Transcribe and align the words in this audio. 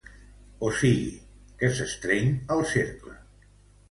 O 0.67 0.69
sigui 0.77 1.11
que 1.59 1.69
s'estreny 1.81 2.33
el 2.55 2.63
cercle. 2.75 3.15